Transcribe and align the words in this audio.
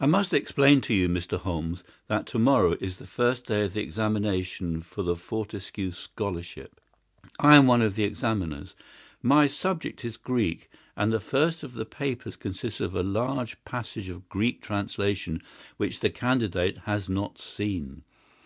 "I 0.00 0.06
must 0.06 0.32
explain 0.32 0.80
to 0.80 0.94
you, 0.94 1.06
Mr. 1.06 1.38
Holmes, 1.38 1.84
that 2.08 2.24
to 2.28 2.38
morrow 2.38 2.78
is 2.80 2.96
the 2.96 3.06
first 3.06 3.44
day 3.44 3.66
of 3.66 3.74
the 3.74 3.82
examination 3.82 4.80
for 4.80 5.02
the 5.02 5.14
Fortescue 5.16 5.92
Scholarship. 5.92 6.80
I 7.38 7.56
am 7.56 7.66
one 7.66 7.82
of 7.82 7.94
the 7.94 8.04
examiners. 8.04 8.74
My 9.20 9.48
subject 9.48 10.02
is 10.02 10.16
Greek, 10.16 10.70
and 10.96 11.12
the 11.12 11.20
first 11.20 11.62
of 11.62 11.74
the 11.74 11.84
papers 11.84 12.36
consists 12.36 12.80
of 12.80 12.94
a 12.94 13.02
large 13.02 13.62
passage 13.66 14.08
of 14.08 14.30
Greek 14.30 14.62
translation 14.62 15.42
which 15.76 16.00
the 16.00 16.08
candidate 16.08 16.78
has 16.86 17.10
not 17.10 17.38
seen. 17.38 18.04